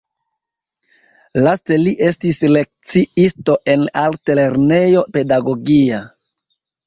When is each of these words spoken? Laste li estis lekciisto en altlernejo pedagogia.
Laste 1.47 1.75
li 1.81 1.91
estis 2.07 2.39
lekciisto 2.55 3.57
en 3.73 3.85
altlernejo 4.05 5.03
pedagogia. 5.19 6.01